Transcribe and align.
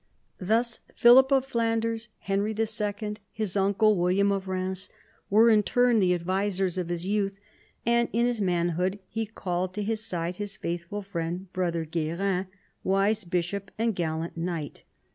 Thus 0.39 0.79
Philip 0.95 1.31
of 1.31 1.45
Flanders, 1.45 2.09
Henry 2.21 2.55
II., 2.57 3.17
his 3.31 3.55
uncle, 3.55 3.95
William 3.95 4.31
of 4.31 4.45
Eheims, 4.45 4.89
were, 5.29 5.51
in 5.51 5.61
turn, 5.61 5.99
the 5.99 6.15
advisers 6.15 6.79
of 6.79 6.89
his 6.89 7.05
youth; 7.05 7.39
and 7.85 8.09
in 8.11 8.25
his 8.25 8.41
manhood 8.41 8.97
he 9.07 9.27
called 9.27 9.75
to 9.75 9.83
his 9.83 10.03
side 10.03 10.37
his 10.37 10.57
faithful 10.57 11.03
friend, 11.03 11.53
brother 11.53 11.85
Guerin, 11.85 12.47
wise 12.83 13.23
bishop 13.25 13.69
and 13.77 13.95
gallant 13.95 14.35
knight. 14.35 14.83